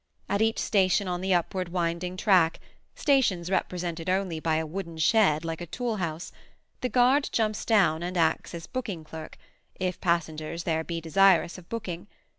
[0.27, 5.61] At each station on the upward winding track—stations represented only by a wooden shed like
[5.61, 9.37] a tool house—the guard jumps down and acts as booking clerk,
[9.79, 12.07] if passengers there be desirous of booking.